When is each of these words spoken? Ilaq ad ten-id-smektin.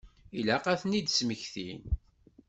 Ilaq 0.39 0.65
ad 0.71 0.79
ten-id-smektin. 0.81 1.81